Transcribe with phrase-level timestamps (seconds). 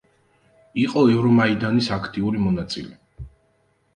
[0.83, 3.29] იყო ევრომაიდანის აქტიური მონაწილე.